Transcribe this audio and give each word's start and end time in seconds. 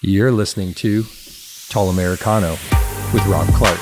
You're 0.00 0.30
listening 0.30 0.74
to 0.74 1.02
Tall 1.70 1.90
Americano 1.90 2.52
with 3.12 3.26
Ron 3.26 3.48
Clark. 3.48 3.80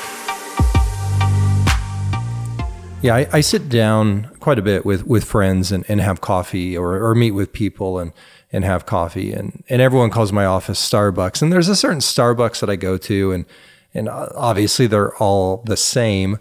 Yeah, 3.03 3.17
I, 3.17 3.29
I, 3.35 3.41
sit 3.43 3.69
down 3.69 4.31
quite 4.41 4.59
a 4.59 4.63
bit 4.63 4.87
with, 4.87 5.07
with 5.07 5.25
friends 5.25 5.71
and, 5.71 5.85
and 5.89 6.01
have 6.01 6.23
coffee 6.23 6.75
or, 6.75 7.07
or 7.07 7.15
meet 7.15 7.33
with 7.33 7.53
people 7.53 7.99
and, 7.99 8.13
and 8.51 8.65
have 8.65 8.87
coffee. 8.87 9.31
And, 9.35 9.63
and 9.69 9.83
everyone 9.83 10.09
calls 10.09 10.33
my 10.33 10.47
office 10.47 10.81
Starbucks. 10.81 11.43
And 11.43 11.53
there's 11.53 11.69
a 11.69 11.77
certain 11.77 12.01
Starbucks 12.01 12.61
that 12.61 12.71
I 12.71 12.77
go 12.77 12.97
to, 12.97 13.33
and, 13.33 13.45
and 13.93 14.09
obviously 14.09 14.87
they're 14.87 15.15
all 15.17 15.63
the 15.67 15.77
same 15.77 16.39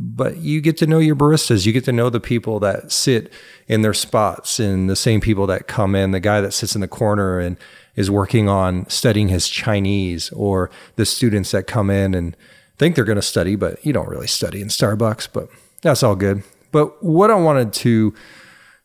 but 0.00 0.36
you 0.36 0.60
get 0.60 0.76
to 0.76 0.86
know 0.86 1.00
your 1.00 1.16
baristas. 1.16 1.66
You 1.66 1.72
get 1.72 1.84
to 1.86 1.92
know 1.92 2.08
the 2.08 2.20
people 2.20 2.60
that 2.60 2.92
sit 2.92 3.32
in 3.66 3.82
their 3.82 3.94
spots 3.94 4.60
and 4.60 4.88
the 4.88 4.94
same 4.94 5.20
people 5.20 5.46
that 5.48 5.66
come 5.66 5.96
in, 5.96 6.12
the 6.12 6.20
guy 6.20 6.40
that 6.40 6.52
sits 6.52 6.76
in 6.76 6.80
the 6.80 6.88
corner 6.88 7.40
and 7.40 7.56
is 7.96 8.08
working 8.08 8.48
on 8.48 8.88
studying 8.88 9.26
his 9.26 9.48
Chinese, 9.48 10.30
or 10.30 10.70
the 10.94 11.04
students 11.04 11.50
that 11.50 11.66
come 11.66 11.90
in 11.90 12.14
and 12.14 12.36
think 12.76 12.94
they're 12.94 13.04
going 13.04 13.16
to 13.16 13.22
study, 13.22 13.56
but 13.56 13.84
you 13.84 13.92
don't 13.92 14.08
really 14.08 14.28
study 14.28 14.62
in 14.62 14.68
Starbucks, 14.68 15.28
but 15.32 15.48
that's 15.82 16.04
all 16.04 16.14
good. 16.14 16.44
But 16.70 17.02
what 17.02 17.32
I 17.32 17.34
wanted 17.34 17.72
to 17.74 18.14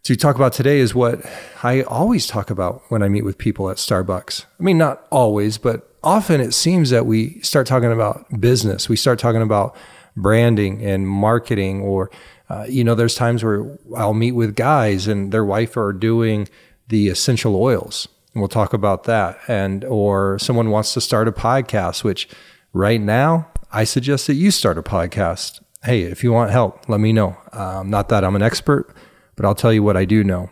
to 0.03 0.15
talk 0.17 0.35
about 0.35 0.51
today 0.51 0.79
is 0.79 0.93
what 0.93 1.23
I 1.63 1.83
always 1.83 2.27
talk 2.27 2.49
about 2.49 2.81
when 2.89 3.01
I 3.01 3.07
meet 3.07 3.23
with 3.23 3.37
people 3.37 3.69
at 3.69 3.77
Starbucks. 3.77 4.45
I 4.59 4.63
mean, 4.63 4.77
not 4.77 5.07
always, 5.11 5.57
but 5.57 5.89
often 6.03 6.41
it 6.41 6.53
seems 6.53 6.89
that 6.89 7.05
we 7.05 7.39
start 7.39 7.67
talking 7.67 7.91
about 7.91 8.41
business. 8.41 8.89
We 8.89 8.97
start 8.97 9.17
talking 9.17 9.41
about 9.41 9.77
branding 10.15 10.83
and 10.83 11.07
marketing 11.07 11.81
or 11.81 12.09
uh, 12.49 12.65
you 12.69 12.83
know 12.83 12.95
there's 12.95 13.15
times 13.15 13.43
where 13.43 13.77
i'll 13.95 14.13
meet 14.13 14.33
with 14.33 14.55
guys 14.55 15.07
and 15.07 15.31
their 15.31 15.45
wife 15.45 15.75
are 15.75 15.93
doing 15.93 16.47
the 16.87 17.07
essential 17.07 17.55
oils. 17.55 18.07
And 18.33 18.41
we'll 18.41 18.49
talk 18.49 18.73
about 18.73 19.03
that. 19.05 19.39
And 19.47 19.83
or 19.85 20.37
someone 20.39 20.69
wants 20.69 20.93
to 20.93 21.01
start 21.01 21.27
a 21.27 21.31
podcast 21.31 22.03
which 22.03 22.27
right 22.73 23.01
now 23.01 23.49
i 23.71 23.83
suggest 23.83 24.27
that 24.27 24.35
you 24.35 24.51
start 24.51 24.77
a 24.77 24.83
podcast. 24.83 25.61
Hey 25.83 26.03
if 26.03 26.23
you 26.23 26.31
want 26.31 26.51
help 26.51 26.87
let 26.87 26.99
me 26.99 27.13
know. 27.13 27.37
Um, 27.51 27.89
not 27.89 28.09
that 28.09 28.23
i'm 28.23 28.35
an 28.35 28.41
expert 28.41 28.93
but 29.35 29.45
i'll 29.45 29.55
tell 29.55 29.73
you 29.73 29.83
what 29.83 29.97
i 29.97 30.05
do 30.05 30.23
know. 30.23 30.49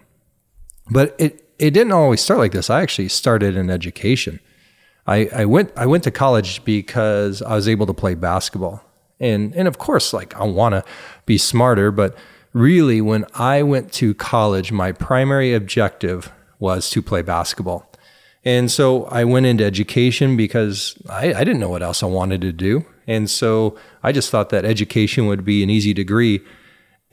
But 0.90 1.16
it 1.20 1.54
it 1.60 1.72
didn't 1.72 1.94
always 1.94 2.22
start 2.22 2.40
like 2.40 2.54
this. 2.54 2.72
I 2.72 2.82
actually 2.82 3.10
started 3.10 3.56
in 3.56 3.70
education. 3.70 4.40
I, 5.06 5.30
I 5.34 5.46
went 5.46 5.72
I 5.76 5.86
went 5.86 6.04
to 6.06 6.12
college 6.12 6.64
because 6.64 7.42
I 7.42 7.56
was 7.56 7.68
able 7.68 7.86
to 7.86 7.94
play 7.94 8.16
basketball 8.16 8.84
and 9.22 9.56
and 9.56 9.68
of 9.68 9.78
course 9.78 10.14
like 10.14 10.36
I 10.36 10.44
want 10.44 10.74
to 10.74 10.84
be 11.26 11.38
smarter 11.38 11.92
but 11.92 12.16
really 12.54 13.00
when 13.00 13.26
I 13.36 13.64
went 13.64 13.94
to 13.94 14.14
college 14.14 14.72
my 14.72 14.92
primary 14.92 15.54
objective 15.54 16.32
was 16.60 16.90
to 16.90 17.02
play 17.02 17.22
basketball 17.22 17.90
and 18.44 18.72
so 18.72 19.06
I 19.06 19.24
went 19.24 19.46
into 19.46 19.64
education 19.64 20.36
because 20.36 20.98
I, 21.10 21.34
I 21.34 21.44
didn't 21.44 21.60
know 21.60 21.70
what 21.70 21.84
else 21.84 22.04
I 22.04 22.08
wanted 22.08 22.42
to 22.42 22.52
do 22.52 22.86
and 23.08 23.30
so 23.30 23.78
I 24.04 24.12
just 24.12 24.30
thought 24.30 24.50
that 24.50 24.66
education 24.66 25.28
would 25.28 25.46
be 25.46 25.64
an 25.64 25.70
easy 25.70 25.94
degree 25.94 26.42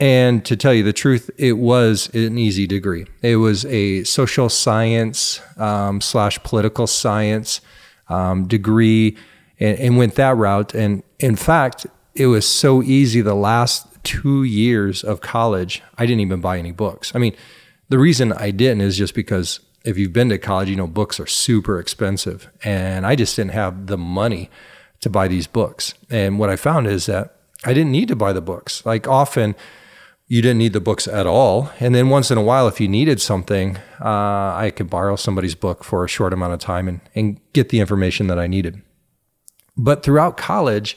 and 0.00 0.44
to 0.44 0.56
tell 0.56 0.72
you 0.72 0.84
the 0.84 0.92
truth, 0.92 1.28
it 1.36 1.54
was 1.54 2.08
an 2.14 2.38
easy 2.38 2.66
degree. 2.66 3.06
It 3.20 3.36
was 3.36 3.64
a 3.64 4.04
social 4.04 4.48
science 4.48 5.40
um, 5.56 6.00
slash 6.00 6.40
political 6.44 6.86
science 6.86 7.60
um, 8.08 8.46
degree, 8.46 9.16
and, 9.58 9.78
and, 9.78 9.98
went 9.98 10.14
that 10.14 10.36
route. 10.36 10.74
And 10.74 11.02
in 11.18 11.36
fact, 11.36 11.86
it 12.18 12.26
was 12.26 12.46
so 12.46 12.82
easy 12.82 13.20
the 13.20 13.34
last 13.34 13.86
two 14.02 14.42
years 14.42 15.04
of 15.04 15.20
college, 15.20 15.82
I 15.96 16.04
didn't 16.04 16.20
even 16.20 16.40
buy 16.40 16.58
any 16.58 16.72
books. 16.72 17.12
I 17.14 17.18
mean, 17.18 17.36
the 17.88 17.98
reason 17.98 18.32
I 18.32 18.50
didn't 18.50 18.80
is 18.80 18.98
just 18.98 19.14
because 19.14 19.60
if 19.84 19.96
you've 19.96 20.12
been 20.12 20.28
to 20.30 20.38
college, 20.38 20.68
you 20.68 20.76
know, 20.76 20.88
books 20.88 21.20
are 21.20 21.26
super 21.26 21.78
expensive. 21.78 22.50
And 22.64 23.06
I 23.06 23.14
just 23.14 23.36
didn't 23.36 23.52
have 23.52 23.86
the 23.86 23.96
money 23.96 24.50
to 25.00 25.08
buy 25.08 25.28
these 25.28 25.46
books. 25.46 25.94
And 26.10 26.38
what 26.38 26.50
I 26.50 26.56
found 26.56 26.88
is 26.88 27.06
that 27.06 27.36
I 27.64 27.72
didn't 27.72 27.92
need 27.92 28.08
to 28.08 28.16
buy 28.16 28.32
the 28.32 28.40
books. 28.40 28.84
Like 28.84 29.06
often, 29.06 29.54
you 30.26 30.42
didn't 30.42 30.58
need 30.58 30.72
the 30.72 30.80
books 30.80 31.06
at 31.06 31.26
all. 31.26 31.70
And 31.78 31.94
then 31.94 32.08
once 32.08 32.30
in 32.30 32.36
a 32.36 32.42
while, 32.42 32.66
if 32.66 32.80
you 32.80 32.88
needed 32.88 33.20
something, 33.20 33.76
uh, 34.00 34.54
I 34.54 34.72
could 34.74 34.90
borrow 34.90 35.16
somebody's 35.16 35.54
book 35.54 35.84
for 35.84 36.04
a 36.04 36.08
short 36.08 36.32
amount 36.32 36.52
of 36.52 36.60
time 36.60 36.88
and, 36.88 37.00
and 37.14 37.40
get 37.52 37.68
the 37.70 37.80
information 37.80 38.26
that 38.26 38.38
I 38.38 38.48
needed. 38.48 38.82
But 39.76 40.02
throughout 40.02 40.36
college, 40.36 40.96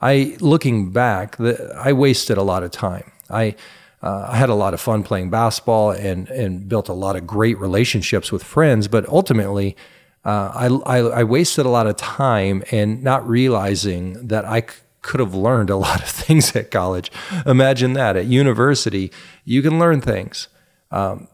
I 0.00 0.36
looking 0.40 0.90
back, 0.90 1.36
the, 1.36 1.74
I 1.76 1.92
wasted 1.92 2.38
a 2.38 2.42
lot 2.42 2.62
of 2.62 2.70
time. 2.70 3.12
I 3.30 3.56
uh, 4.02 4.26
I 4.28 4.36
had 4.36 4.50
a 4.50 4.54
lot 4.54 4.74
of 4.74 4.80
fun 4.80 5.02
playing 5.02 5.30
basketball 5.30 5.90
and 5.90 6.28
and 6.28 6.68
built 6.68 6.88
a 6.88 6.92
lot 6.92 7.16
of 7.16 7.26
great 7.26 7.58
relationships 7.58 8.30
with 8.30 8.42
friends, 8.42 8.88
but 8.88 9.08
ultimately. 9.08 9.76
Uh, 10.24 10.50
I, 10.84 10.96
I, 10.96 10.98
I 11.20 11.22
wasted 11.22 11.66
a 11.66 11.68
lot 11.68 11.86
of 11.86 11.94
time 11.94 12.64
and 12.72 13.00
not 13.00 13.24
realizing 13.28 14.26
that 14.26 14.44
I 14.44 14.62
c- 14.62 14.66
could 15.00 15.20
have 15.20 15.36
learned 15.36 15.70
a 15.70 15.76
lot 15.86 16.02
of 16.02 16.08
things 16.08 16.56
at 16.56 16.72
college. 16.72 17.12
Imagine 17.46 17.92
that 17.92 18.16
at 18.16 18.26
university, 18.26 19.12
you 19.44 19.62
can 19.62 19.78
learn 19.78 20.00
things. 20.00 20.48
Um, 20.90 21.28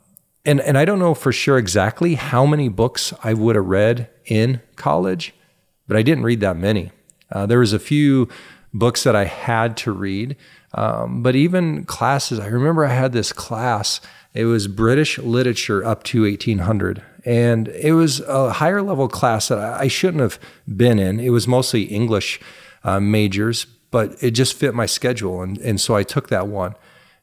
and, 0.45 0.61
and 0.61 0.77
I 0.77 0.85
don't 0.85 0.99
know 0.99 1.15
for 1.15 1.33
sure 1.33 1.57
exactly 1.57 2.17
how 2.17 2.45
many 2.45 2.69
books 2.69 3.15
I 3.25 3.33
would 3.33 3.57
have 3.57 3.65
read 3.65 4.11
in 4.27 4.61
college, 4.77 5.35
but 5.87 5.97
I 5.97 6.03
didn't 6.03 6.25
read 6.25 6.41
that 6.41 6.57
many. 6.57 6.91
Uh, 7.33 7.47
there 7.47 7.59
was 7.59 7.73
a 7.73 7.79
few 7.79 8.29
books 8.73 9.05
that 9.05 9.17
I 9.17 9.25
had 9.25 9.77
to 9.79 9.93
read, 9.93 10.37
um, 10.75 11.23
but 11.23 11.35
even 11.35 11.85
classes. 11.85 12.39
I 12.39 12.47
remember 12.47 12.85
I 12.85 12.95
had 12.95 13.13
this 13.13 13.33
class. 13.33 14.01
It 14.35 14.45
was 14.45 14.69
British 14.69 15.19
literature 15.19 15.85
up 15.85 16.03
to 16.05 16.23
1800, 16.23 17.03
and 17.25 17.69
it 17.69 17.93
was 17.93 18.21
a 18.21 18.53
higher 18.55 18.83
level 18.83 19.09
class 19.09 19.49
that 19.49 19.59
I, 19.59 19.89
shouldn't 19.89 20.23
have 20.23 20.39
been 20.75 20.99
in. 20.99 21.21
It 21.21 21.31
was 21.31 21.47
mostly 21.47 21.83
English 21.83 22.41
uh, 22.85 23.01
majors, 23.01 23.67
but 23.91 24.23
it 24.23 24.31
just 24.31 24.55
fit 24.55 24.75
my 24.75 24.87
schedule, 24.87 25.43
and 25.43 25.59
and 25.59 25.81
so 25.81 25.95
I 25.95 26.03
took 26.03 26.29
that 26.29 26.49
one. 26.49 26.75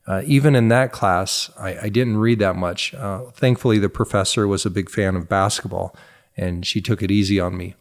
Uh, 0.08 0.24
even 0.25 0.56
in 0.56 0.69
that 0.69 0.92
class, 0.92 1.52
I, 1.58 1.78
I 1.84 1.90
didn't 1.90 2.18
read 2.18 2.40
that 2.40 2.56
much. 2.56 2.96
Uh, 2.96 3.25
thankfully, 3.34 3.78
the 3.78 3.90
professor 3.90 4.48
was 4.48 4.66
a 4.66 4.72
big 4.72 4.90
fan 4.90 5.16
of 5.16 5.30
basketball, 5.30 5.96
and 6.36 6.66
she 6.66 6.81
took 6.81 7.03
it 7.03 7.12
easy 7.12 7.40
on 7.40 7.56
me. 7.58 7.75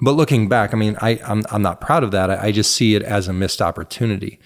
But 0.00 0.12
looking 0.12 0.48
back, 0.48 0.74
I 0.74 0.76
mean, 0.76 0.96
I, 1.00 1.20
I'm, 1.24 1.44
I'm 1.50 1.62
not 1.62 1.80
proud 1.80 2.02
of 2.02 2.10
that. 2.10 2.30
I, 2.30 2.46
I 2.46 2.52
just 2.52 2.72
see 2.72 2.94
it 2.94 3.02
as 3.02 3.28
a 3.28 3.32
missed 3.32 3.62
opportunity. 3.62 4.40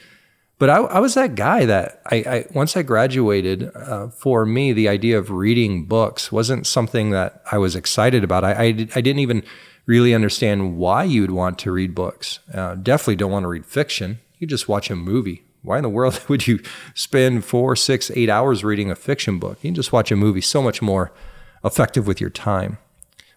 But 0.59 0.71
I, 0.71 0.77
I 0.77 0.99
was 1.01 1.15
that 1.15 1.34
guy 1.34 1.67
that 1.67 2.01
I, 2.07 2.17
I 2.17 2.47
once 2.53 2.77
I 2.77 2.83
graduated, 2.83 3.71
uh, 3.75 4.09
for 4.09 4.47
me, 4.47 4.73
the 4.73 4.89
idea 4.89 5.19
of 5.19 5.31
reading 5.31 5.84
books 5.84 6.33
wasn't 6.33 6.67
something 6.67 7.11
that 7.11 7.43
I 7.53 7.59
was 7.59 7.77
excited 7.77 8.25
about. 8.25 8.43
I, 8.43 8.53
I, 8.53 8.65
I 8.67 9.01
didn't 9.01 9.19
even 9.19 9.43
really 9.84 10.15
understand 10.15 10.77
why 10.77 11.05
you'd 11.05 11.31
want 11.31 11.59
to 11.61 11.73
read 11.73 11.95
books. 11.95 12.41
Uh, 12.53 12.75
definitely 12.75 13.17
don't 13.17 13.31
want 13.31 13.45
to 13.45 13.49
read 13.49 13.67
fiction. 13.67 14.19
You 14.39 14.47
just 14.47 14.69
watch 14.69 14.91
a 14.91 14.97
movie. 14.97 15.45
Why 15.63 15.77
in 15.77 15.83
the 15.83 15.89
world 15.89 16.23
would 16.28 16.47
you 16.47 16.61
spend 16.95 17.45
four, 17.45 17.77
six, 17.77 18.11
eight 18.15 18.31
hours 18.31 18.65
reading 18.65 18.91
a 18.91 18.97
fiction 18.97 19.39
book? 19.39 19.59
You 19.63 19.69
can 19.69 19.75
just 19.75 19.93
watch 19.93 20.11
a 20.11 20.17
movie 20.17 20.41
so 20.41 20.63
much 20.63 20.81
more 20.81 21.13
effective 21.65 22.07
with 22.07 22.21
your 22.21 22.31
time. 22.31 22.78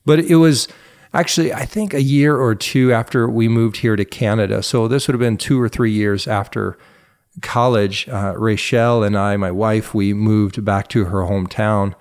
But 0.06 0.20
it 0.20 0.36
was 0.36 0.68
actually, 1.14 1.54
I 1.54 1.66
think 1.66 1.94
a 1.94 2.02
year 2.02 2.38
or 2.38 2.56
two 2.56 2.94
after 2.94 3.28
we 3.28 3.48
moved 3.48 3.78
here 3.78 3.96
to 3.96 4.06
Canada. 4.06 4.62
So 4.64 4.88
this 4.88 5.08
would 5.08 5.14
have 5.14 5.20
been 5.20 5.38
two 5.38 5.60
or 5.60 5.70
three 5.70 5.92
years 5.92 6.28
after 6.28 6.78
college. 7.42 8.08
Uh, 8.08 8.34
Rachel 8.38 9.04
and 9.04 9.18
I, 9.18 9.38
my 9.38 9.52
wife, 9.52 9.94
we 9.94 10.14
moved 10.14 10.64
back 10.64 10.88
to 10.90 11.06
her 11.06 11.20
hometown. 11.22 11.96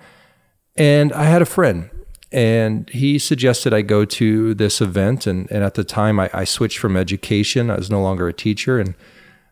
And 0.75 1.11
I 1.13 1.25
had 1.25 1.41
a 1.41 1.45
friend, 1.45 1.89
and 2.31 2.89
he 2.89 3.19
suggested 3.19 3.73
I 3.73 3.81
go 3.81 4.05
to 4.05 4.53
this 4.53 4.79
event. 4.81 5.27
And, 5.27 5.49
and 5.51 5.63
at 5.63 5.73
the 5.73 5.83
time, 5.83 6.19
I, 6.19 6.29
I 6.33 6.43
switched 6.45 6.77
from 6.77 6.95
education, 6.95 7.69
I 7.69 7.75
was 7.75 7.89
no 7.89 8.01
longer 8.01 8.27
a 8.27 8.33
teacher, 8.33 8.79
and 8.79 8.95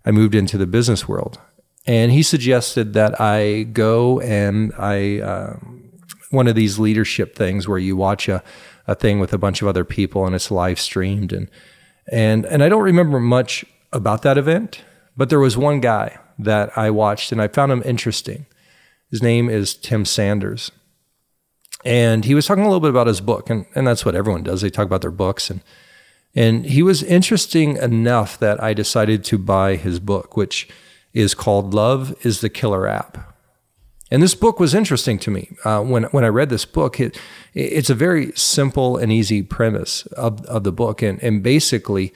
I 0.06 0.12
moved 0.12 0.36
into 0.36 0.58
the 0.58 0.68
business 0.68 1.08
world. 1.08 1.40
And 1.86 2.12
he 2.12 2.22
suggested 2.22 2.94
that 2.94 3.20
I 3.20 3.64
go 3.64 4.20
and 4.20 4.74
I, 4.78 5.20
um, 5.20 5.90
one 6.32 6.48
of 6.48 6.56
these 6.56 6.80
leadership 6.80 7.36
things 7.36 7.68
where 7.68 7.78
you 7.78 7.96
watch 7.96 8.28
a, 8.28 8.44
a 8.88 8.96
thing 8.96 9.20
with 9.20 9.34
a 9.34 9.38
bunch 9.38 9.62
of 9.62 9.68
other 9.68 9.84
people 9.84 10.26
and 10.26 10.34
it's 10.36 10.50
live 10.50 10.80
streamed 10.80 11.34
and 11.34 11.50
and 12.10 12.46
and 12.46 12.64
I 12.64 12.70
don't 12.70 12.84
remember 12.84 13.20
much 13.20 13.66
about 13.92 14.22
that 14.22 14.38
event, 14.38 14.82
but 15.16 15.30
there 15.30 15.40
was 15.40 15.58
one 15.58 15.80
guy 15.80 16.18
that 16.40 16.76
I 16.78 16.90
watched 16.90 17.32
and 17.32 17.42
I 17.42 17.48
found 17.48 17.72
him 17.72 17.84
interesting. 17.86 18.46
His 19.10 19.22
name 19.22 19.50
is 19.50 19.76
Tim 19.76 20.06
Sanders. 20.06 20.72
And 21.86 22.26
he 22.26 22.36
was 22.36 22.46
talking 22.46 22.64
a 22.64 22.68
little 22.68 22.82
bit 22.82 22.90
about 22.90 23.08
his 23.08 23.22
book, 23.22 23.50
and, 23.50 23.66
and 23.76 23.88
that's 23.88 24.04
what 24.04 24.16
everyone 24.16 24.44
does. 24.44 24.62
They 24.62 24.70
talk 24.70 24.86
about 24.86 25.02
their 25.02 25.12
books. 25.12 25.50
And 25.50 25.62
and 26.36 26.66
he 26.66 26.84
was 26.84 27.02
interesting 27.02 27.78
enough 27.78 28.38
that 28.40 28.62
I 28.62 28.74
decided 28.74 29.24
to 29.26 29.38
buy 29.38 29.76
his 29.76 30.00
book, 30.00 30.38
which 30.38 30.68
is 31.14 31.34
called 31.34 31.74
Love 31.74 32.16
is 32.26 32.42
the 32.42 32.50
Killer 32.50 32.88
App. 32.88 33.37
And 34.10 34.24
this 34.24 34.36
book 34.36 34.60
was 34.60 34.74
interesting 34.74 35.20
to 35.20 35.32
me. 35.32 35.50
Uh, 35.66 35.82
when, 35.82 36.04
when 36.06 36.24
I 36.24 36.30
read 36.30 36.50
this 36.50 36.66
book, 36.66 37.00
it, 37.00 37.20
it's 37.54 37.90
a 37.90 37.96
very 37.96 38.32
simple 38.36 38.98
and 38.98 39.12
easy 39.12 39.44
premise 39.44 40.06
of, 40.08 40.46
of 40.46 40.64
the 40.64 40.72
book. 40.72 41.02
And, 41.02 41.22
and 41.22 41.44
basically, 41.44 42.14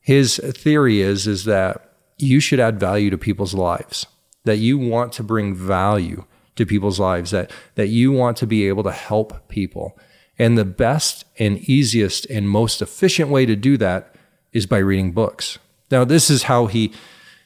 his 0.00 0.38
theory 0.38 1.00
is, 1.00 1.26
is 1.26 1.44
that 1.44 1.92
you 2.18 2.40
should 2.40 2.58
add 2.58 2.80
value 2.80 3.10
to 3.10 3.18
people's 3.18 3.54
lives, 3.54 4.06
that 4.44 4.56
you 4.56 4.78
want 4.78 5.12
to 5.12 5.22
bring 5.22 5.54
value 5.54 6.24
to 6.56 6.66
people's 6.66 6.98
lives, 6.98 7.30
that, 7.30 7.52
that 7.76 7.88
you 7.88 8.10
want 8.10 8.36
to 8.38 8.46
be 8.46 8.66
able 8.66 8.82
to 8.82 8.90
help 8.90 9.48
people. 9.48 9.96
And 10.38 10.58
the 10.58 10.64
best 10.64 11.24
and 11.38 11.58
easiest 11.58 12.26
and 12.26 12.48
most 12.48 12.82
efficient 12.82 13.30
way 13.30 13.46
to 13.46 13.54
do 13.54 13.76
that 13.76 14.14
is 14.52 14.66
by 14.66 14.78
reading 14.78 15.12
books. 15.12 15.58
Now, 15.90 16.04
this 16.04 16.30
is 16.30 16.44
how 16.44 16.66
he 16.66 16.92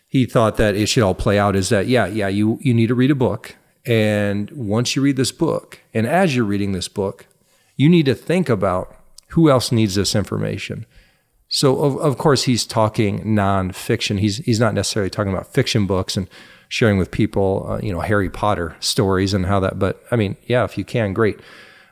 he 0.08 0.26
thought 0.26 0.58
that 0.58 0.74
it 0.74 0.86
should 0.88 1.02
all 1.02 1.14
play 1.14 1.38
out 1.38 1.56
is 1.56 1.70
that 1.70 1.86
yeah, 1.86 2.06
yeah, 2.06 2.28
you 2.28 2.58
you 2.60 2.74
need 2.74 2.88
to 2.88 2.94
read 2.94 3.10
a 3.10 3.14
book. 3.14 3.56
And 3.84 4.50
once 4.52 4.94
you 4.94 5.02
read 5.02 5.16
this 5.16 5.32
book, 5.32 5.80
and 5.92 6.06
as 6.06 6.36
you're 6.36 6.44
reading 6.44 6.72
this 6.72 6.88
book, 6.88 7.26
you 7.76 7.88
need 7.88 8.06
to 8.06 8.14
think 8.14 8.48
about 8.48 8.96
who 9.28 9.50
else 9.50 9.72
needs 9.72 9.94
this 9.94 10.14
information. 10.14 10.86
So 11.48 11.82
of, 11.82 11.98
of 11.98 12.16
course 12.16 12.44
he's 12.44 12.64
talking 12.64 13.20
nonfiction. 13.24 14.18
He's 14.18 14.38
he's 14.38 14.60
not 14.60 14.74
necessarily 14.74 15.10
talking 15.10 15.32
about 15.32 15.52
fiction 15.52 15.86
books 15.86 16.16
and 16.16 16.28
sharing 16.68 16.96
with 16.96 17.10
people, 17.10 17.66
uh, 17.68 17.78
you 17.82 17.92
know, 17.92 18.00
Harry 18.00 18.30
Potter 18.30 18.74
stories 18.80 19.34
and 19.34 19.44
how 19.44 19.60
that. 19.60 19.78
But 19.78 20.02
I 20.10 20.16
mean, 20.16 20.36
yeah, 20.46 20.64
if 20.64 20.78
you 20.78 20.84
can, 20.84 21.12
great. 21.12 21.40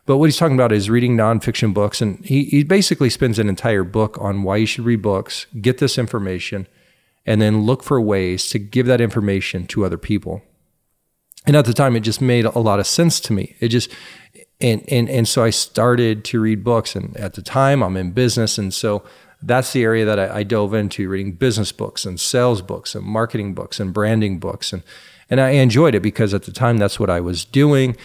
But 0.07 0.17
what 0.17 0.27
he's 0.27 0.39
talking 0.39 0.57
about 0.57 0.73
is 0.73 0.89
reading 0.89 1.17
nonfiction 1.17 1.75
books, 1.75 2.01
and 2.01 2.25
he 2.25 2.45
he 2.45 2.65
basically 2.65 3.11
spends 3.11 3.39
an 3.39 3.49
entire 3.49 3.85
book 3.85 4.17
on 4.21 4.43
why 4.43 4.57
you 4.57 4.67
should 4.67 4.85
read 4.85 5.03
books, 5.03 5.47
get 5.61 5.79
this 5.79 5.99
information, 5.99 6.67
and 7.27 7.43
then 7.43 7.63
look 7.63 7.83
for 7.83 8.01
ways 8.01 8.49
to 8.51 8.59
give 8.59 8.87
that 8.87 9.01
information 9.01 9.67
to 9.67 9.85
other 9.85 9.99
people. 9.99 10.43
And 11.47 11.57
at 11.57 11.65
the 11.65 11.75
time, 11.75 11.97
it 11.97 12.01
just 12.01 12.21
made 12.21 12.45
a 12.45 12.59
lot 12.59 12.81
of 12.81 12.87
sense 12.87 13.19
to 13.21 13.33
me. 13.33 13.57
It 13.61 13.69
just 13.69 13.91
and 14.61 14.85
and 14.89 15.09
and 15.09 15.27
so 15.27 15.43
I 15.43 15.51
started 15.51 16.25
to 16.27 16.41
read 16.41 16.63
books, 16.63 16.95
and 16.95 17.17
at 17.17 17.35
the 17.35 17.43
time, 17.43 17.83
I'm 17.83 17.97
in 17.97 18.13
business, 18.13 18.59
and 18.59 18.73
so 18.73 19.03
that's 19.43 19.73
the 19.73 19.83
area 19.83 20.05
that 20.05 20.19
I, 20.19 20.39
I, 20.39 20.43
dove 20.43 20.75
into 20.75 21.09
reading 21.09 21.33
business 21.33 21.73
books 21.73 22.05
and 22.05 22.21
sales 22.21 22.61
books 22.61 22.95
and 22.95 23.05
marketing 23.05 23.55
books 23.55 23.81
and 23.81 23.93
branding 23.93 24.39
books 24.39 24.73
and 24.73 24.83
and 25.29 25.41
I 25.41 25.51
enjoyed 25.51 25.95
it 25.95 26.01
because 26.01 26.35
at 26.35 26.43
the 26.43 26.53
time 26.53 26.79
that's 26.79 27.01
what 27.01 27.11
I 27.11 27.21
was 27.21 27.45
doing 27.45 27.97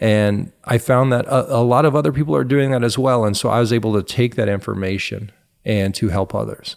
and 0.00 0.52
I 0.64 0.78
found 0.78 1.12
that 1.12 1.26
a, 1.26 1.56
a 1.56 1.62
lot 1.62 1.84
of 1.84 1.94
other 1.94 2.12
people 2.12 2.34
are 2.36 2.44
doing 2.44 2.72
that 2.72 2.84
as 2.84 2.98
well 2.98 3.24
and 3.24 3.36
so 3.36 3.48
I 3.48 3.60
was 3.60 3.72
able 3.72 3.94
to 3.94 4.02
take 4.02 4.34
that 4.34 4.48
information 4.48 5.32
and 5.64 5.94
to 5.94 6.08
help 6.08 6.34
others 6.34 6.76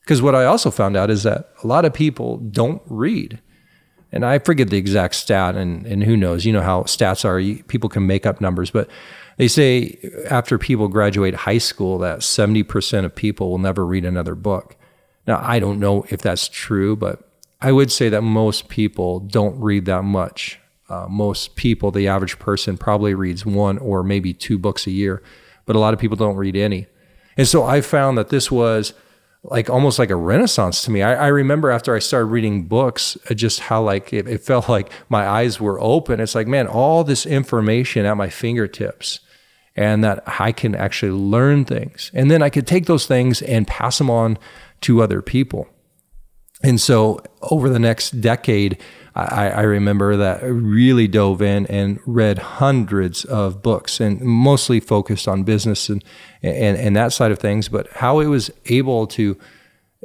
because 0.00 0.20
what 0.20 0.34
I 0.34 0.44
also 0.44 0.70
found 0.70 0.96
out 0.96 1.10
is 1.10 1.22
that 1.22 1.50
a 1.62 1.66
lot 1.66 1.84
of 1.84 1.94
people 1.94 2.38
don't 2.38 2.82
read 2.86 3.40
and 4.14 4.24
I 4.24 4.38
forget 4.38 4.70
the 4.70 4.78
exact 4.78 5.16
stat 5.16 5.56
and 5.56 5.86
and 5.86 6.04
who 6.04 6.16
knows 6.16 6.46
you 6.46 6.52
know 6.52 6.62
how 6.62 6.84
stats 6.84 7.24
are 7.24 7.62
people 7.64 7.90
can 7.90 8.06
make 8.06 8.24
up 8.24 8.40
numbers 8.40 8.70
but 8.70 8.88
they 9.36 9.48
say 9.48 9.98
after 10.30 10.58
people 10.58 10.88
graduate 10.88 11.34
high 11.34 11.58
school 11.58 11.98
that 11.98 12.20
70% 12.20 13.04
of 13.04 13.14
people 13.14 13.50
will 13.50 13.58
never 13.58 13.84
read 13.84 14.04
another 14.04 14.34
book. 14.34 14.76
Now, 15.26 15.40
I 15.42 15.58
don't 15.58 15.80
know 15.80 16.04
if 16.10 16.20
that's 16.20 16.48
true, 16.48 16.96
but 16.96 17.28
I 17.60 17.72
would 17.72 17.90
say 17.90 18.08
that 18.10 18.22
most 18.22 18.68
people 18.68 19.20
don't 19.20 19.58
read 19.58 19.86
that 19.86 20.02
much. 20.02 20.60
Uh, 20.88 21.06
most 21.08 21.56
people, 21.56 21.90
the 21.90 22.06
average 22.06 22.38
person, 22.38 22.76
probably 22.76 23.14
reads 23.14 23.44
one 23.46 23.78
or 23.78 24.02
maybe 24.02 24.34
two 24.34 24.58
books 24.58 24.86
a 24.86 24.90
year, 24.90 25.22
but 25.64 25.74
a 25.74 25.78
lot 25.78 25.94
of 25.94 26.00
people 26.00 26.16
don't 26.16 26.36
read 26.36 26.56
any. 26.56 26.86
And 27.36 27.48
so 27.48 27.64
I 27.64 27.80
found 27.80 28.16
that 28.18 28.28
this 28.28 28.50
was 28.50 28.92
like 29.44 29.68
almost 29.68 29.98
like 29.98 30.10
a 30.10 30.16
renaissance 30.16 30.82
to 30.82 30.90
me. 30.90 31.02
I, 31.02 31.26
I 31.26 31.28
remember 31.28 31.70
after 31.70 31.94
I 31.94 31.98
started 31.98 32.26
reading 32.26 32.64
books, 32.64 33.16
uh, 33.30 33.34
just 33.34 33.60
how 33.60 33.82
like 33.82 34.12
it, 34.12 34.26
it, 34.26 34.42
felt 34.42 34.68
like 34.68 34.90
my 35.10 35.28
eyes 35.28 35.60
were 35.60 35.78
open. 35.80 36.18
It's 36.18 36.34
like, 36.34 36.46
man, 36.46 36.66
all 36.66 37.04
this 37.04 37.26
information 37.26 38.06
at 38.06 38.16
my 38.16 38.30
fingertips 38.30 39.20
and 39.76 40.02
that 40.02 40.22
I 40.40 40.52
can 40.52 40.74
actually 40.74 41.12
learn 41.12 41.64
things. 41.64 42.10
And 42.14 42.30
then 42.30 42.42
I 42.42 42.48
could 42.48 42.66
take 42.66 42.86
those 42.86 43.06
things 43.06 43.42
and 43.42 43.66
pass 43.66 43.98
them 43.98 44.08
on 44.08 44.38
to 44.82 45.02
other 45.02 45.20
people. 45.20 45.68
And 46.64 46.80
so 46.80 47.20
over 47.42 47.68
the 47.68 47.78
next 47.78 48.22
decade, 48.22 48.80
I, 49.14 49.50
I, 49.50 49.60
remember 49.60 50.16
that 50.16 50.42
I 50.42 50.46
really 50.46 51.06
dove 51.06 51.42
in 51.42 51.66
and 51.66 52.00
read 52.06 52.38
hundreds 52.38 53.26
of 53.26 53.62
books 53.62 54.00
and 54.00 54.18
mostly 54.22 54.80
focused 54.80 55.28
on 55.28 55.44
business 55.44 55.90
and, 55.90 56.02
and, 56.42 56.78
and 56.78 56.96
that 56.96 57.12
side 57.12 57.30
of 57.30 57.38
things, 57.38 57.68
but 57.68 57.88
how 57.92 58.18
it 58.18 58.26
was 58.26 58.50
able 58.64 59.06
to, 59.08 59.38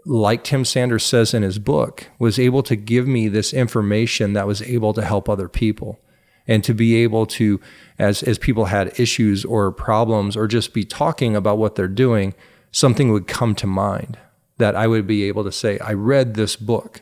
like 0.05 0.43
Tim 0.43 0.65
Sanders 0.65 1.05
says 1.05 1.33
in 1.33 1.43
his 1.43 1.59
book, 1.59 2.07
was 2.19 2.37
able 2.37 2.61
to 2.63 2.75
give 2.75 3.07
me 3.07 3.29
this 3.29 3.53
information 3.53 4.33
that 4.33 4.45
was 4.45 4.61
able 4.61 4.93
to 4.93 5.01
help 5.03 5.29
other 5.29 5.47
people. 5.47 5.99
And 6.45 6.63
to 6.63 6.73
be 6.73 6.95
able 7.03 7.27
to 7.27 7.61
as 7.99 8.23
as 8.23 8.39
people 8.39 8.65
had 8.65 8.99
issues 8.99 9.45
or 9.45 9.71
problems 9.71 10.35
or 10.35 10.47
just 10.47 10.73
be 10.73 10.83
talking 10.83 11.35
about 11.35 11.59
what 11.59 11.75
they're 11.75 11.87
doing 11.87 12.33
something 12.71 13.11
would 13.11 13.27
come 13.27 13.53
to 13.53 13.67
mind 13.67 14.17
that 14.59 14.75
I 14.75 14.87
would 14.87 15.07
be 15.07 15.23
able 15.23 15.43
to 15.43 15.51
say 15.51 15.79
I 15.79 15.93
read 15.93 16.35
this 16.35 16.55
book. 16.55 17.01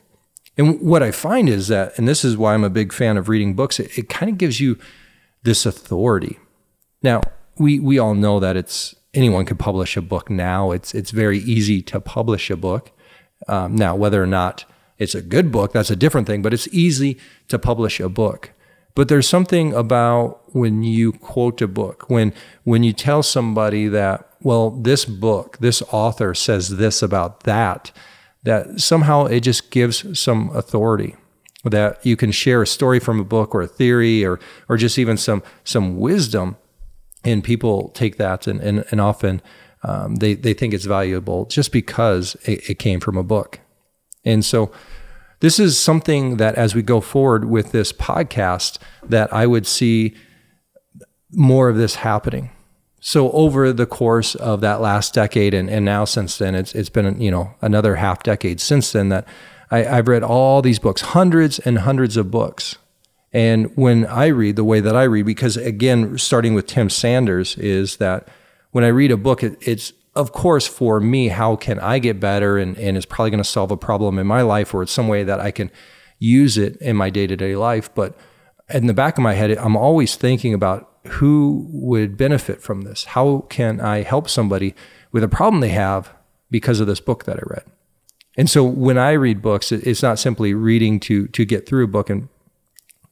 And 0.57 0.81
what 0.81 1.03
I 1.03 1.11
find 1.11 1.49
is 1.49 1.67
that 1.67 1.97
and 1.97 2.07
this 2.07 2.23
is 2.23 2.37
why 2.37 2.53
I'm 2.53 2.63
a 2.63 2.69
big 2.69 2.93
fan 2.93 3.17
of 3.17 3.29
reading 3.29 3.53
books 3.53 3.79
it, 3.79 3.95
it 3.97 4.09
kind 4.09 4.31
of 4.31 4.37
gives 4.37 4.59
you 4.59 4.77
this 5.43 5.65
authority. 5.65 6.39
Now 7.03 7.21
we 7.57 7.79
we 7.79 7.99
all 7.99 8.15
know 8.15 8.39
that 8.39 8.55
it's 8.55 8.95
anyone 9.13 9.45
can 9.45 9.57
publish 9.57 9.97
a 9.97 10.01
book 10.01 10.29
now. 10.29 10.71
It's 10.71 10.95
it's 10.95 11.11
very 11.11 11.39
easy 11.39 11.81
to 11.83 11.99
publish 11.99 12.49
a 12.49 12.55
book. 12.57 12.91
Um, 13.47 13.75
now 13.75 13.95
whether 13.95 14.21
or 14.21 14.27
not 14.27 14.65
it's 14.97 15.13
a 15.13 15.21
good 15.21 15.51
book 15.51 15.73
that's 15.73 15.91
a 15.91 15.95
different 15.95 16.25
thing 16.25 16.41
but 16.41 16.55
it's 16.55 16.67
easy 16.69 17.19
to 17.47 17.59
publish 17.59 17.99
a 17.99 18.09
book 18.09 18.51
but 18.97 19.09
there's 19.09 19.29
something 19.29 19.75
about 19.75 20.41
when 20.55 20.81
you 20.81 21.11
quote 21.11 21.61
a 21.61 21.67
book, 21.67 22.09
when 22.09 22.33
when 22.63 22.81
you 22.81 22.93
tell 22.93 23.21
somebody 23.21 23.87
that, 23.87 24.27
well, 24.41 24.71
this 24.71 25.05
book, 25.05 25.59
this 25.59 25.83
author 25.91 26.33
says 26.33 26.77
this 26.77 27.03
about 27.03 27.43
that, 27.43 27.91
that 28.41 28.81
somehow 28.81 29.25
it 29.25 29.41
just 29.41 29.69
gives 29.69 30.19
some 30.19 30.49
authority 30.55 31.15
that 31.63 32.03
you 32.03 32.15
can 32.15 32.31
share 32.31 32.63
a 32.63 32.65
story 32.65 32.99
from 32.99 33.19
a 33.19 33.23
book 33.23 33.53
or 33.53 33.61
a 33.61 33.67
theory 33.67 34.25
or 34.25 34.39
or 34.67 34.77
just 34.77 34.97
even 34.97 35.15
some 35.15 35.43
some 35.63 35.99
wisdom. 35.99 36.57
And 37.23 37.43
people 37.43 37.89
take 37.89 38.17
that 38.17 38.47
and 38.47 38.59
and, 38.59 38.83
and 38.89 38.99
often 38.99 39.43
um, 39.83 40.15
they 40.15 40.33
they 40.33 40.55
think 40.55 40.73
it's 40.73 40.85
valuable 40.85 41.45
just 41.45 41.71
because 41.71 42.35
it, 42.45 42.67
it 42.67 42.79
came 42.79 42.99
from 42.99 43.15
a 43.15 43.23
book. 43.23 43.59
And 44.25 44.43
so 44.43 44.71
this 45.39 45.59
is 45.59 45.77
something 45.77 46.37
that 46.37 46.55
as 46.55 46.73
we 46.73 46.81
go 46.81 46.99
forward 46.99 47.45
with 47.45 47.71
this 47.71 47.91
podcast 47.93 48.77
that 49.03 49.31
i 49.33 49.45
would 49.45 49.67
see 49.67 50.15
more 51.31 51.69
of 51.69 51.77
this 51.77 51.95
happening. 51.95 52.49
So 52.99 53.31
over 53.31 53.71
the 53.71 53.85
course 53.85 54.35
of 54.35 54.61
that 54.61 54.81
last 54.81 55.13
decade 55.13 55.53
and, 55.53 55.69
and 55.69 55.85
now 55.85 56.05
since 56.05 56.37
then 56.37 56.55
it's, 56.55 56.73
it's 56.73 56.89
been 56.89 57.21
you 57.21 57.31
know 57.31 57.53
another 57.61 57.95
half 57.95 58.23
decade 58.23 58.59
since 58.59 58.91
then 58.91 59.09
that 59.09 59.27
I, 59.69 59.85
i've 59.85 60.07
read 60.07 60.23
all 60.23 60.61
these 60.61 60.79
books 60.79 61.01
hundreds 61.01 61.59
and 61.59 61.79
hundreds 61.79 62.17
of 62.17 62.31
books. 62.31 62.77
And 63.31 63.71
when 63.77 64.05
i 64.07 64.25
read 64.27 64.55
the 64.55 64.63
way 64.63 64.79
that 64.79 64.95
i 64.95 65.03
read 65.03 65.25
because 65.25 65.57
again 65.57 66.17
starting 66.17 66.53
with 66.53 66.65
tim 66.65 66.89
sanders 66.89 67.55
is 67.57 67.97
that 67.97 68.27
when 68.71 68.83
i 68.83 68.87
read 68.87 69.11
a 69.11 69.17
book 69.17 69.43
it, 69.43 69.57
it's 69.61 69.93
of 70.17 70.31
course, 70.31 70.65
for 70.65 70.99
me, 70.99 71.27
how 71.27 71.55
can 71.55 71.79
I 71.79 71.99
get 71.99 72.19
better 72.19 72.57
and, 72.57 72.75
and 72.77 72.97
it's 72.97 73.05
probably 73.05 73.29
going 73.29 73.43
to 73.43 73.49
solve 73.49 73.69
a 73.69 73.77
problem 73.77 74.17
in 74.17 74.25
my 74.25 74.41
life 74.41 74.73
or 74.73 74.81
it's 74.81 74.91
some 74.91 75.07
way 75.07 75.23
that 75.23 75.39
I 75.39 75.51
can 75.51 75.71
use 76.17 76.57
it 76.57 76.75
in 76.77 76.95
my 76.95 77.11
day 77.11 77.27
to 77.27 77.37
day 77.37 77.55
life. 77.55 77.93
But 77.93 78.17
in 78.73 78.87
the 78.87 78.95
back 78.95 79.17
of 79.17 79.21
my 79.21 79.35
head, 79.35 79.51
I'm 79.51 79.77
always 79.77 80.15
thinking 80.15 80.55
about 80.55 80.91
who 81.05 81.67
would 81.69 82.17
benefit 82.17 82.63
from 82.63 82.81
this. 82.81 83.05
How 83.05 83.45
can 83.49 83.79
I 83.79 84.01
help 84.01 84.27
somebody 84.27 84.73
with 85.11 85.23
a 85.23 85.27
problem 85.27 85.61
they 85.61 85.69
have 85.69 86.11
because 86.49 86.79
of 86.79 86.87
this 86.87 86.99
book 86.99 87.25
that 87.25 87.37
I 87.37 87.43
read? 87.45 87.63
And 88.35 88.49
so 88.49 88.63
when 88.63 88.97
I 88.97 89.11
read 89.11 89.41
books, 89.41 89.71
it's 89.71 90.03
not 90.03 90.17
simply 90.17 90.55
reading 90.55 90.99
to 91.01 91.27
to 91.27 91.45
get 91.45 91.67
through 91.67 91.85
a 91.85 91.87
book. 91.87 92.09
In 92.09 92.27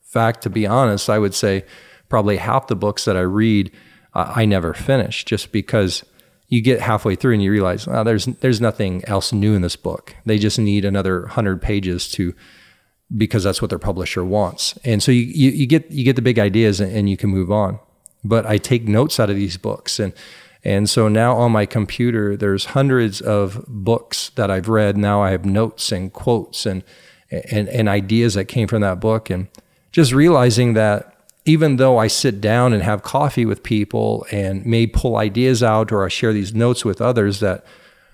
fact, 0.01 0.41
to 0.41 0.49
be 0.49 0.65
honest, 0.65 1.07
I 1.07 1.19
would 1.19 1.35
say 1.35 1.65
probably 2.09 2.37
half 2.37 2.65
the 2.67 2.75
books 2.75 3.05
that 3.05 3.15
I 3.15 3.21
read, 3.21 3.71
uh, 4.15 4.33
I 4.35 4.45
never 4.45 4.73
finish 4.73 5.23
just 5.23 5.51
because 5.51 6.03
you 6.55 6.61
get 6.61 6.79
halfway 6.79 7.15
through 7.15 7.33
and 7.33 7.43
you 7.43 7.51
realize 7.51 7.85
oh, 7.87 8.03
there's 8.03 8.25
there's 8.25 8.61
nothing 8.61 9.03
else 9.05 9.33
new 9.33 9.53
in 9.53 9.61
this 9.61 9.75
book. 9.75 10.15
They 10.25 10.39
just 10.39 10.57
need 10.57 10.85
another 10.85 11.27
hundred 11.27 11.61
pages 11.61 12.09
to 12.11 12.33
because 13.15 13.43
that's 13.43 13.61
what 13.61 13.69
their 13.69 13.79
publisher 13.79 14.23
wants. 14.23 14.77
And 14.83 15.03
so 15.03 15.11
you, 15.11 15.21
you, 15.21 15.51
you 15.51 15.67
get 15.67 15.91
you 15.91 16.05
get 16.05 16.15
the 16.15 16.21
big 16.21 16.39
ideas 16.39 16.79
and, 16.79 16.91
and, 16.91 17.09
you 17.09 17.17
can 17.17 17.29
move 17.29 17.51
on. 17.51 17.79
But 18.23 18.45
I 18.45 18.57
take 18.57 18.87
notes 18.87 19.19
out 19.19 19.29
of 19.29 19.35
these 19.35 19.57
books 19.57 19.99
and 19.99 20.13
and 20.63 20.89
so 20.89 21.07
now 21.09 21.35
on 21.35 21.51
my 21.51 21.65
computer 21.65 22.37
there's 22.37 22.65
hundreds 22.65 23.19
of 23.21 23.63
books 23.67 24.29
that 24.35 24.49
I've 24.49 24.69
read. 24.69 24.97
Now 24.97 25.21
I 25.21 25.31
have 25.31 25.45
notes 25.45 25.91
and 25.91 26.11
quotes 26.11 26.65
and 26.65 26.83
and, 27.29 27.67
and 27.67 27.89
ideas 27.89 28.35
that 28.35 28.45
came 28.45 28.67
from 28.67 28.81
that 28.81 29.01
book 29.01 29.29
and 29.29 29.47
just 29.91 30.13
realizing 30.13 30.73
that 30.73 31.14
even 31.45 31.77
though 31.77 31.97
I 31.97 32.07
sit 32.07 32.41
down 32.41 32.73
and 32.73 32.81
have 32.81 33.03
coffee 33.03 33.45
with 33.45 33.61
people 33.61 34.25
and 34.31 34.65
may 34.65 34.87
pull 34.87 35.15
ideas 35.15 35.61
out 35.61 35.91
or 35.91 36.03
I 36.03 36.09
share 36.09 36.33
these 36.33 36.55
notes 36.55 36.83
with 36.83 36.99
others, 36.99 37.39
that 37.39 37.63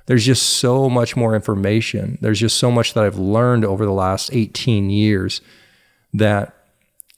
there's 0.06 0.26
just 0.26 0.44
so 0.44 0.90
much 0.90 1.16
more 1.16 1.34
information. 1.34 2.18
There's 2.20 2.40
just 2.40 2.58
so 2.58 2.70
much 2.70 2.94
that 2.94 3.06
I've 3.06 3.18
learned 3.18 3.64
over 3.64 3.86
the 3.86 3.94
last 3.94 4.34
18 4.34 4.90
years 4.90 5.40
that, 6.14 6.54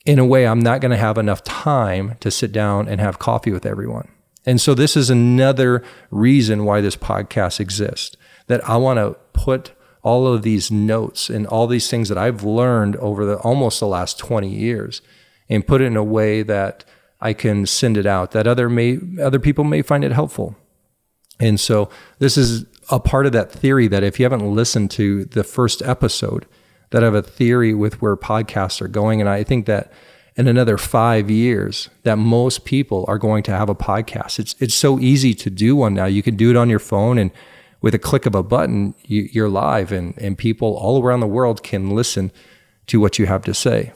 in 0.05 0.19
a 0.19 0.25
way, 0.25 0.45
I'm 0.45 0.59
not 0.59 0.81
going 0.81 0.91
to 0.91 0.97
have 0.97 1.17
enough 1.17 1.43
time 1.43 2.15
to 2.19 2.29
sit 2.29 2.51
down 2.51 2.87
and 2.87 3.01
have 3.01 3.17
coffee 3.17 3.51
with 3.51 3.65
everyone. 3.65 4.07
And 4.45 4.61
so, 4.61 4.75
this 4.75 4.95
is 4.95 5.09
another 5.09 5.83
reason 6.11 6.65
why 6.65 6.81
this 6.81 6.97
podcast 6.97 7.59
exists 7.59 8.15
that 8.47 8.67
I 8.69 8.77
want 8.77 8.97
to 8.99 9.15
put 9.31 9.71
all 10.03 10.27
of 10.27 10.43
these 10.43 10.69
notes 10.69 11.29
and 11.29 11.47
all 11.47 11.65
these 11.65 11.89
things 11.89 12.09
that 12.09 12.17
I've 12.17 12.43
learned 12.43 12.97
over 12.97 13.25
the 13.25 13.37
almost 13.37 13.79
the 13.79 13.87
last 13.87 14.19
20 14.19 14.49
years 14.49 15.01
and 15.53 15.65
put 15.65 15.81
it 15.81 15.85
in 15.85 15.95
a 15.95 16.03
way 16.03 16.43
that 16.43 16.85
I 17.21 17.33
can 17.33 17.65
send 17.65 17.97
it 17.97 18.05
out 18.05 18.31
that 18.31 18.47
other 18.47 18.69
may 18.69 18.99
other 19.21 19.39
people 19.39 19.63
may 19.63 19.81
find 19.81 20.03
it 20.03 20.11
helpful. 20.11 20.55
And 21.39 21.59
so 21.59 21.89
this 22.19 22.37
is 22.37 22.65
a 22.89 22.99
part 22.99 23.25
of 23.25 23.31
that 23.31 23.51
theory 23.51 23.87
that 23.87 24.03
if 24.03 24.19
you 24.19 24.25
haven't 24.25 24.53
listened 24.53 24.91
to 24.91 25.25
the 25.25 25.43
first 25.43 25.81
episode, 25.81 26.45
that 26.91 27.01
I 27.01 27.05
have 27.05 27.15
a 27.15 27.21
theory 27.21 27.73
with 27.73 28.01
where 28.01 28.15
podcasts 28.15 28.81
are 28.81 28.87
going. 28.87 29.19
And 29.19 29.29
I 29.29 29.43
think 29.43 29.65
that 29.65 29.91
in 30.35 30.47
another 30.47 30.77
five 30.77 31.29
years, 31.29 31.89
that 32.03 32.17
most 32.17 32.65
people 32.65 33.05
are 33.07 33.17
going 33.17 33.43
to 33.43 33.51
have 33.51 33.69
a 33.69 33.75
podcast. 33.75 34.39
It's 34.39 34.55
it's 34.59 34.75
so 34.75 34.99
easy 34.99 35.33
to 35.35 35.49
do 35.49 35.75
one 35.75 35.93
now. 35.93 36.05
You 36.05 36.23
can 36.23 36.35
do 36.35 36.49
it 36.49 36.57
on 36.57 36.69
your 36.69 36.79
phone 36.79 37.17
and 37.17 37.31
with 37.83 37.93
a 37.93 37.99
click 37.99 38.25
of 38.25 38.33
a 38.33 38.41
button, 38.41 38.95
you, 39.03 39.43
are 39.43 39.49
live 39.49 39.91
and, 39.91 40.17
and 40.17 40.37
people 40.37 40.75
all 40.77 41.03
around 41.03 41.19
the 41.19 41.27
world 41.27 41.63
can 41.63 41.89
listen 41.89 42.31
to 42.87 42.99
what 42.99 43.19
you 43.19 43.25
have 43.25 43.43
to 43.43 43.53
say. 43.53 43.91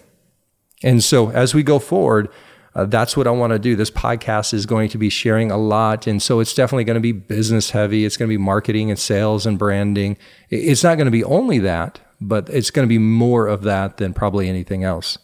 And 0.84 1.04
so 1.04 1.32
as 1.32 1.54
we 1.54 1.64
go 1.64 1.80
forward, 1.80 2.30
uh, 2.76 2.86
that's 2.86 3.18
what 3.18 3.26
I 3.26 3.32
want 3.32 3.54
to 3.54 3.60
do. 3.60 3.76
This 3.76 3.90
podcast 3.90 4.54
is 4.54 4.68
going 4.68 4.90
to 4.90 5.00
be 5.00 5.10
sharing 5.10 5.50
a 5.50 5.58
lot. 5.58 6.06
And 6.06 6.22
so 6.22 6.40
it's 6.40 6.54
definitely 6.54 6.84
going 6.84 6.96
to 6.96 7.02
be 7.02 7.12
business 7.12 7.72
heavy. 7.72 8.06
It's 8.06 8.18
going 8.18 8.30
to 8.30 8.34
be 8.34 8.42
marketing 8.42 8.92
and 8.92 9.00
sales 9.00 9.48
and 9.48 9.58
branding. 9.58 10.16
It's 10.50 10.84
not 10.84 10.96
going 10.96 11.06
to 11.06 11.12
be 11.12 11.24
only 11.24 11.58
that, 11.60 12.00
but 12.22 12.48
it's 12.50 12.70
going 12.70 12.88
to 12.88 12.90
be 12.90 13.00
more 13.00 13.48
of 13.48 13.64
that 13.64 13.98
than 13.98 14.14
probably 14.14 14.48
anything 14.48 14.84
else. 14.84 15.18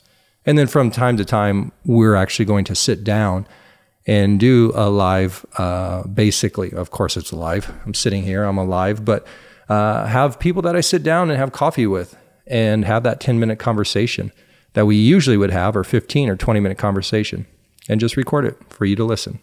And 0.47 0.57
then 0.57 0.65
from 0.65 0.89
time 0.89 1.15
to 1.17 1.25
time, 1.25 1.71
we're 1.85 2.15
actually 2.15 2.45
going 2.45 2.65
to 2.65 2.75
sit 2.75 3.03
down 3.03 3.47
and 4.07 4.39
do 4.39 4.71
a 4.75 4.89
live, 4.89 5.45
uh, 5.57 6.07
basically. 6.07 6.73
Of 6.73 6.89
course, 6.89 7.15
it's 7.15 7.31
live. 7.31 7.71
I'm 7.85 7.93
sitting 7.93 8.23
here, 8.23 8.43
I'm 8.43 8.57
alive, 8.57 9.05
but 9.05 9.25
uh, 9.69 10.07
have 10.07 10.39
people 10.39 10.63
that 10.63 10.75
I 10.75 10.81
sit 10.81 11.03
down 11.03 11.29
and 11.29 11.39
have 11.39 11.51
coffee 11.51 11.87
with 11.87 12.17
and 12.47 12.83
have 12.83 13.03
that 13.03 13.19
10 13.21 13.39
minute 13.39 13.59
conversation 13.59 14.31
that 14.73 14.85
we 14.85 14.95
usually 14.95 15.37
would 15.37 15.51
have, 15.51 15.75
or 15.75 15.83
15 15.83 16.29
or 16.29 16.35
20 16.35 16.59
minute 16.59 16.77
conversation, 16.77 17.45
and 17.87 17.99
just 17.99 18.17
record 18.17 18.45
it 18.45 18.57
for 18.69 18.85
you 18.85 18.95
to 18.95 19.03
listen. 19.03 19.39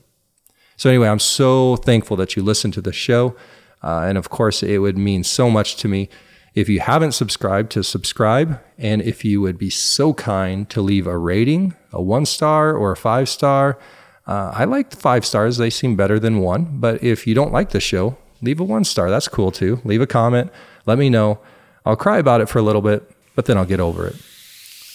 So, 0.77 0.89
anyway, 0.89 1.09
I'm 1.09 1.19
so 1.19 1.77
thankful 1.77 2.17
that 2.17 2.37
you 2.37 2.43
listened 2.43 2.75
to 2.75 2.81
the 2.81 2.93
show. 2.93 3.37
Uh, 3.83 4.05
and 4.09 4.17
of 4.17 4.31
course, 4.31 4.63
it 4.63 4.79
would 4.79 4.97
mean 4.97 5.25
so 5.25 5.51
much 5.51 5.77
to 5.77 5.89
me 5.89 6.09
if 6.55 6.69
you 6.69 6.81
haven't 6.81 7.13
subscribed 7.13 7.71
to 7.73 7.83
subscribe. 7.83 8.61
And 8.79 9.03
if 9.03 9.25
you 9.25 9.41
would 9.41 9.59
be 9.59 9.71
so 9.71 10.15
kind 10.15 10.69
to 10.71 10.81
leave 10.81 11.07
a 11.07 11.19
rating, 11.19 11.75
a 11.93 12.03
one 12.03 12.27
star 12.27 12.75
or 12.75 12.93
a 12.93 12.97
five 12.97 13.29
star. 13.29 13.79
Uh, 14.27 14.53
I 14.55 14.65
like 14.65 14.93
five 14.95 15.27
stars, 15.27 15.57
they 15.57 15.71
seem 15.71 15.97
better 15.97 16.19
than 16.19 16.41
one. 16.41 16.79
But 16.81 17.03
if 17.03 17.27
you 17.27 17.35
don't 17.35 17.53
like 17.53 17.71
the 17.71 17.81
show, 17.81 18.17
leave 18.41 18.61
a 18.61 18.65
one 18.65 18.85
star. 18.85 19.11
That's 19.11 19.29
cool 19.29 19.51
too. 19.51 19.81
Leave 19.85 20.01
a 20.01 20.07
comment. 20.07 20.51
Let 20.87 20.99
me 20.99 21.11
know. 21.11 21.41
I'll 21.85 21.97
cry 21.97 22.19
about 22.19 22.41
it 22.41 22.49
for 22.49 22.59
a 22.59 22.63
little 22.63 22.83
bit, 22.83 23.11
but 23.35 23.47
then 23.47 23.57
I'll 23.57 23.65
get 23.65 23.81
over 23.81 24.07
it. 24.07 24.17